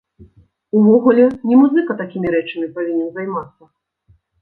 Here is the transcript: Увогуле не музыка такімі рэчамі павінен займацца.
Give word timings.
Увогуле 0.79 1.27
не 1.51 1.55
музыка 1.61 1.99
такімі 2.01 2.27
рэчамі 2.39 2.67
павінен 2.79 3.07
займацца. 3.19 3.73